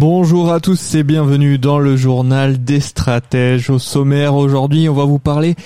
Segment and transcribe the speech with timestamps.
[0.00, 3.68] Bonjour à tous et bienvenue dans le journal des stratèges.
[3.68, 5.56] Au sommaire aujourd'hui, on va vous parler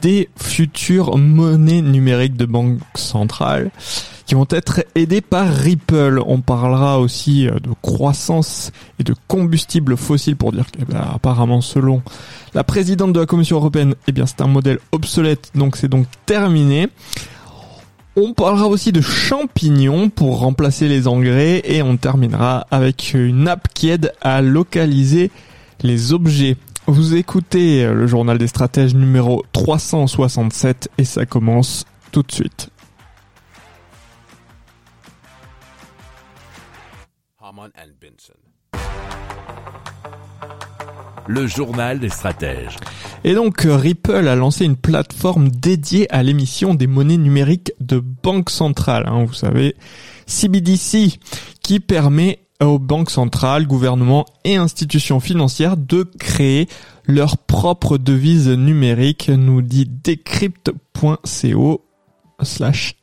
[0.00, 3.72] des futures monnaies numériques de banque centrale
[4.26, 6.22] qui vont être aidées par Ripple.
[6.24, 11.60] On parlera aussi euh, de croissance et de combustibles fossiles pour dire que bah, apparemment
[11.60, 12.00] selon
[12.54, 16.06] la présidente de la Commission européenne, eh bien c'est un modèle obsolète donc c'est donc
[16.26, 16.90] terminé.
[18.16, 23.66] On parlera aussi de champignons pour remplacer les engrais et on terminera avec une app
[23.74, 25.32] qui aide à localiser
[25.82, 26.56] les objets.
[26.86, 32.70] Vous écoutez le journal des stratèges numéro 367 et ça commence tout de suite.
[41.26, 42.76] Le journal des stratèges.
[43.24, 48.50] Et donc Ripple a lancé une plateforme dédiée à l'émission des monnaies numériques de banque
[48.50, 49.74] centrale, hein, vous savez,
[50.26, 51.18] CBDC,
[51.62, 56.68] qui permet aux banques centrales, gouvernements et institutions financières de créer
[57.06, 61.84] leur propre devise numérique, nous dit decrypt.co
[62.42, 62.94] slash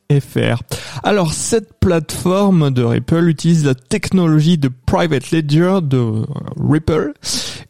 [1.04, 6.26] Alors cette plateforme de Ripple utilise la technologie de Private Ledger de
[6.58, 7.14] Ripple,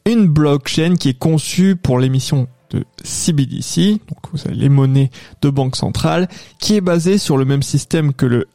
[0.06, 5.12] une blockchain qui est conçue pour l'émission de CBDC, donc vous avez les monnaies
[5.42, 6.28] de banque centrale,
[6.60, 8.48] qui est basée sur le même système que le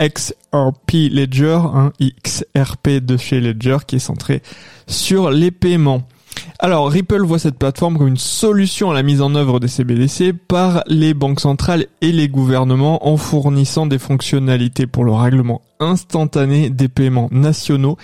[0.00, 4.42] XRP Ledger, un XRP de chez Ledger qui est centré
[4.86, 6.06] sur les paiements.
[6.58, 10.32] Alors Ripple voit cette plateforme comme une solution à la mise en œuvre des CBDC
[10.32, 16.70] par les banques centrales et les gouvernements en fournissant des fonctionnalités pour le règlement instantané
[16.70, 17.96] des paiements nationaux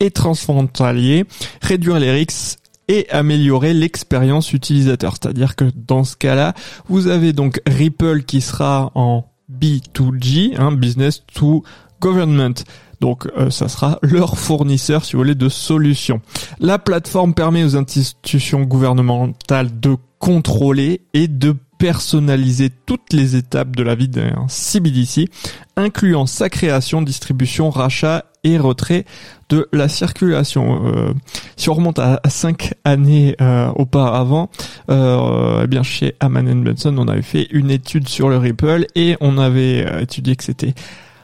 [0.00, 1.24] et transfrontaliers,
[1.62, 2.58] réduire les risques
[2.88, 5.14] et améliorer l'expérience utilisateur.
[5.14, 6.54] C'est-à-dire que dans ce cas-là,
[6.88, 11.62] vous avez donc Ripple qui sera en B2G, hein, business to
[12.00, 12.54] government.
[13.00, 16.20] Donc euh, ça sera leur fournisseur, si vous voulez, de solutions.
[16.58, 23.82] La plateforme permet aux institutions gouvernementales de contrôler et de personnaliser toutes les étapes de
[23.82, 25.28] la vie d'un CBDC,
[25.76, 29.06] incluant sa création, distribution, rachat et retrait
[29.48, 30.86] de la circulation.
[30.86, 31.14] Euh,
[31.56, 34.50] si on remonte à, cinq années euh, auparavant,
[34.90, 39.16] euh, eh bien chez Aman Benson, on avait fait une étude sur le Ripple et
[39.22, 40.74] on avait étudié que c'était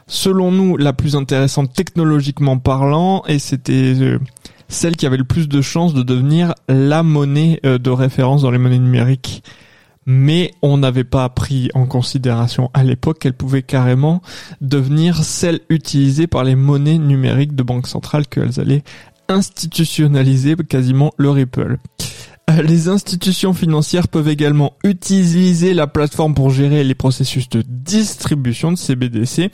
[0.07, 4.19] selon nous la plus intéressante technologiquement parlant et c'était euh,
[4.69, 8.51] celle qui avait le plus de chances de devenir la monnaie euh, de référence dans
[8.51, 9.43] les monnaies numériques.
[10.09, 14.21] Mais on n'avait pas pris en considération à l'époque qu'elle pouvait carrément
[14.61, 18.83] devenir celle utilisée par les monnaies numériques de banque centrale qu'elles allaient
[19.27, 21.77] institutionnaliser quasiment le Ripple.
[22.49, 28.71] Euh, les institutions financières peuvent également utiliser la plateforme pour gérer les processus de distribution
[28.71, 29.51] de CBDC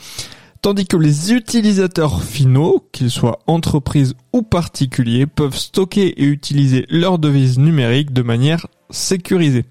[0.64, 7.20] tandis que les utilisateurs finaux, qu'ils soient entreprises ou particuliers, peuvent stocker et utiliser leurs
[7.20, 9.66] devises numériques de manière sécurisée.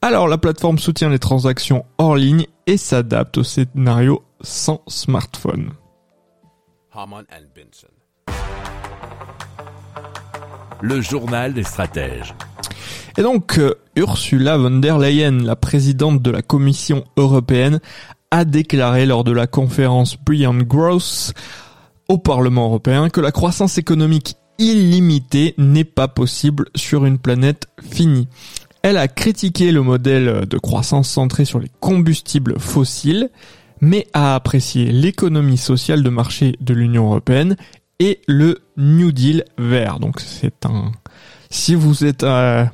[0.00, 5.70] Alors la plateforme soutient les transactions hors ligne et s'adapte au scénario sans smartphone.
[10.80, 12.34] Le journal des stratèges.
[13.18, 17.80] Et donc, euh, Ursula von der Leyen, la présidente de la Commission européenne,
[18.30, 21.32] a déclaré lors de la conférence Beyond Growth
[22.08, 28.28] au Parlement européen que la croissance économique illimitée n'est pas possible sur une planète finie.
[28.82, 33.30] Elle a critiqué le modèle de croissance centré sur les combustibles fossiles,
[33.80, 37.56] mais a apprécié l'économie sociale de marché de l'Union européenne
[37.98, 40.00] et le New Deal vert.
[40.00, 40.92] Donc c'est un...
[41.50, 42.64] Si vous êtes euh,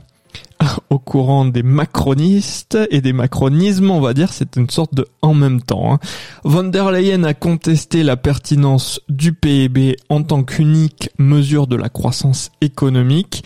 [0.91, 5.35] au courant des macronistes et des macronismes, on va dire, c'est une sorte de en
[5.35, 5.93] même temps.
[5.93, 5.99] Hein.
[6.45, 11.89] Von der Leyen a contesté la pertinence du PIB en tant qu'unique mesure de la
[11.89, 13.45] croissance économique,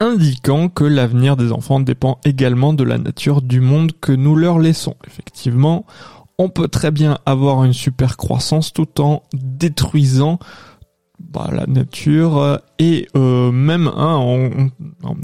[0.00, 4.58] indiquant que l'avenir des enfants dépend également de la nature du monde que nous leur
[4.58, 4.96] laissons.
[5.06, 5.86] Effectivement,
[6.38, 10.38] on peut très bien avoir une super croissance tout en détruisant
[11.20, 14.68] bah, la nature euh, et euh, même hein,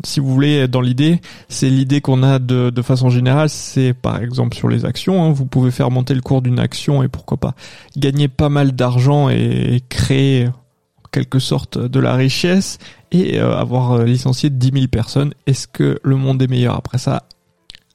[0.04, 4.22] si vous voulez dans l'idée c'est l'idée qu'on a de, de façon générale c'est par
[4.22, 7.38] exemple sur les actions hein, vous pouvez faire monter le cours d'une action et pourquoi
[7.38, 7.54] pas
[7.96, 12.78] gagner pas mal d'argent et créer en quelque sorte de la richesse
[13.10, 15.34] et euh, avoir licencié 10 000 personnes.
[15.46, 17.24] Est-ce que le monde est meilleur après ça?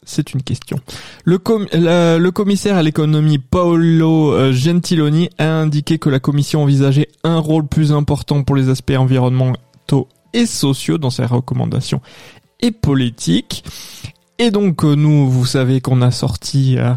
[0.05, 0.77] C'est une question.
[1.25, 1.37] Le,
[2.29, 7.91] commissaire à l'économie Paolo euh, Gentiloni a indiqué que la commission envisageait un rôle plus
[7.91, 12.01] important pour les aspects environnementaux et sociaux dans ses recommandations
[12.61, 13.63] et politiques.
[14.37, 16.93] Et donc euh, nous, vous savez qu'on a sorti euh,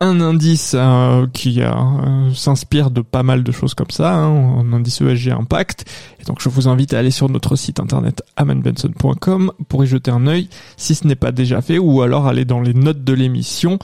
[0.00, 4.72] un indice euh, qui euh, s'inspire de pas mal de choses comme ça, hein, un
[4.72, 5.84] indice ESG Impact.
[6.20, 10.10] Et donc je vous invite à aller sur notre site internet amanbenson.com pour y jeter
[10.10, 13.12] un œil si ce n'est pas déjà fait, ou alors aller dans les notes de
[13.12, 13.78] l'émission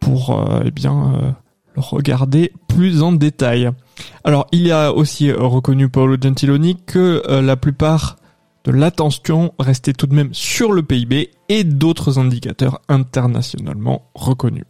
[0.00, 1.30] pour euh, eh bien euh,
[1.74, 3.70] le regarder plus en détail.
[4.22, 8.16] Alors il y a aussi reconnu Paolo Gentiloni que la plupart
[8.64, 14.64] de l'attention restait tout de même sur le PIB et d'autres indicateurs internationalement reconnus.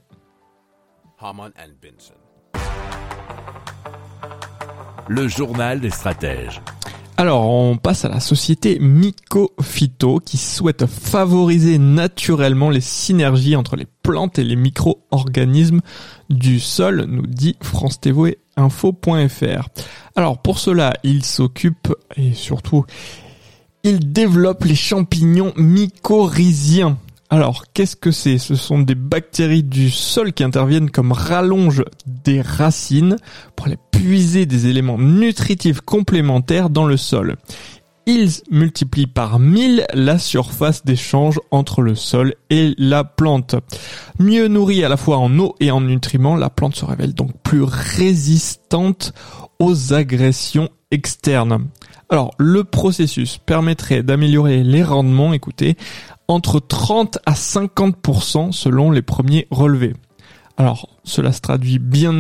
[1.25, 2.13] Hamann and Benson.
[5.09, 6.61] Le journal des stratèges.
[7.17, 13.87] Alors, on passe à la société Mycophyto qui souhaite favoriser naturellement les synergies entre les
[14.03, 15.81] plantes et les micro-organismes
[16.29, 19.69] du sol, nous dit France TV Info.fr.
[20.17, 22.85] Alors, pour cela, il s'occupe et surtout,
[23.83, 26.99] il développe les champignons mycorhiziens.
[27.35, 28.39] Alors, qu'est-ce que c'est?
[28.39, 33.17] Ce sont des bactéries du sol qui interviennent comme rallonge des racines
[33.57, 37.35] pour aller puiser des éléments nutritifs complémentaires dans le sol.
[38.07, 43.57] Ils multiplient par mille la surface d'échange entre le sol et la plante.
[44.21, 47.33] Mieux nourrie à la fois en eau et en nutriments, la plante se révèle donc
[47.43, 49.13] plus résistante
[49.59, 51.67] aux agressions externes.
[52.11, 55.77] Alors, le processus permettrait d'améliorer les rendements, écoutez,
[56.29, 59.95] entre 30 à 50% selon les premiers relevés.
[60.57, 62.15] Alors, cela se traduit bien,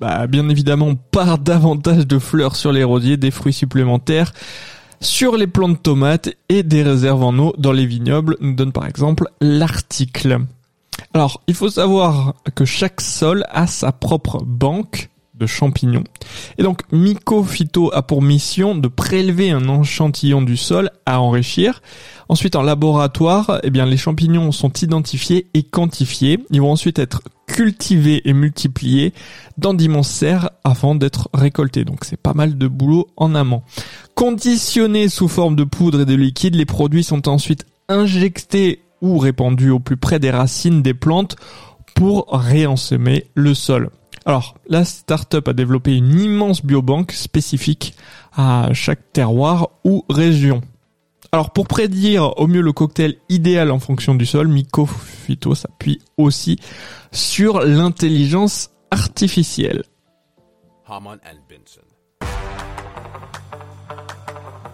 [0.00, 4.32] bah, évidemment par davantage de fleurs sur les rosiers, des fruits supplémentaires
[5.00, 8.72] sur les plants de tomates et des réserves en eau dans les vignobles, nous donne
[8.72, 10.40] par exemple l'article.
[11.14, 16.04] Alors, il faut savoir que chaque sol a sa propre banque de champignons.
[16.58, 21.80] Et donc, Mycophyto a pour mission de prélever un échantillon du sol à enrichir.
[22.28, 26.44] Ensuite, en laboratoire, eh bien, les champignons sont identifiés et quantifiés.
[26.50, 29.14] Ils vont ensuite être cultivés et multipliés
[29.56, 31.84] dans d'immenses serres avant d'être récoltés.
[31.84, 33.62] Donc, c'est pas mal de boulot en amont.
[34.14, 39.70] Conditionnés sous forme de poudre et de liquide, les produits sont ensuite injectés ou répandus
[39.70, 41.36] au plus près des racines des plantes
[41.94, 43.90] pour réensemer le sol.
[44.28, 47.94] Alors, la startup a développé une immense biobanque spécifique
[48.36, 50.60] à chaque terroir ou région.
[51.32, 56.58] Alors, pour prédire au mieux le cocktail idéal en fonction du sol, Mycophyto s'appuie aussi
[57.10, 59.82] sur l'intelligence artificielle.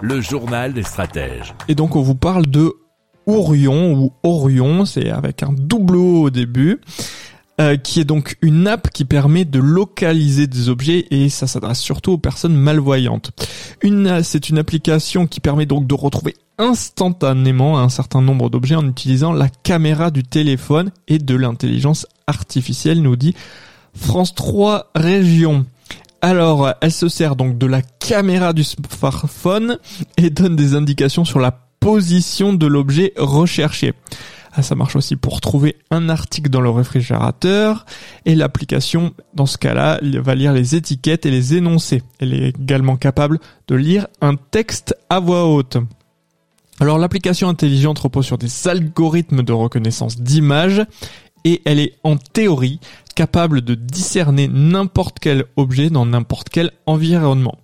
[0.00, 1.54] Le journal des stratèges.
[1.68, 2.74] Et donc, on vous parle de
[3.26, 6.80] Orion ou Orion, c'est avec un double O au début.
[7.60, 11.78] Euh, qui est donc une app qui permet de localiser des objets et ça s'adresse
[11.78, 13.30] surtout aux personnes malvoyantes.
[13.80, 18.88] Une, c'est une application qui permet donc de retrouver instantanément un certain nombre d'objets en
[18.88, 23.34] utilisant la caméra du téléphone et de l'intelligence artificielle, nous dit
[23.94, 25.64] France 3 Région.
[26.22, 29.78] Alors, elle se sert donc de la caméra du smartphone
[30.16, 33.92] et donne des indications sur la position de l'objet recherché.
[34.56, 37.84] Ah, ça marche aussi pour trouver un article dans le réfrigérateur
[38.24, 42.02] et l'application, dans ce cas-là, va lire les étiquettes et les énoncés.
[42.20, 45.78] Elle est également capable de lire un texte à voix haute.
[46.78, 50.84] Alors l'application intelligente repose sur des algorithmes de reconnaissance d'images
[51.44, 52.78] et elle est en théorie
[53.16, 57.58] capable de discerner n'importe quel objet dans n'importe quel environnement.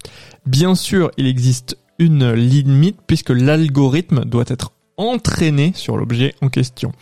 [0.44, 6.92] Bien sûr, il existe une limite puisque l'algorithme doit être entraîné sur l'objet en question.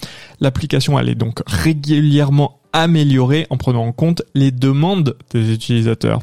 [0.41, 6.21] L'application elle est donc régulièrement améliorée en prenant en compte les demandes des utilisateurs.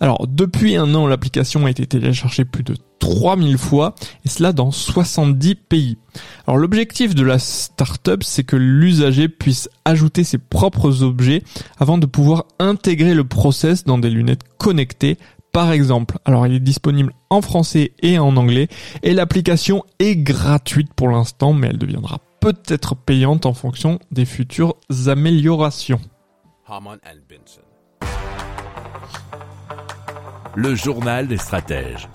[0.00, 4.70] Alors depuis un an, l'application a été téléchargée plus de 3000 fois et cela dans
[4.70, 5.98] 70 pays.
[6.46, 11.42] Alors l'objectif de la startup, c'est que l'usager puisse ajouter ses propres objets
[11.78, 15.18] avant de pouvoir intégrer le process dans des lunettes connectées
[15.56, 16.18] par exemple.
[16.26, 18.68] Alors il est disponible en français et en anglais
[19.02, 24.74] et l'application est gratuite pour l'instant mais elle deviendra peut-être payante en fonction des futures
[25.06, 26.02] améliorations.
[30.54, 32.06] Le journal des stratèges.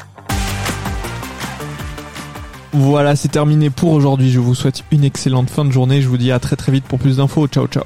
[2.74, 4.29] Voilà, c'est terminé pour aujourd'hui.
[4.29, 6.00] Je vous souhaite une excellente fin de journée.
[6.03, 7.48] Je vous dis à très très vite pour plus d'infos.
[7.48, 7.86] Ciao ciao.